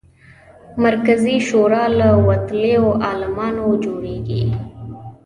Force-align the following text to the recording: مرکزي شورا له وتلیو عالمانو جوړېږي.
مرکزي 0.85 1.35
شورا 1.47 1.83
له 1.99 2.09
وتلیو 2.27 2.85
عالمانو 3.07 3.65
جوړېږي. 3.83 4.43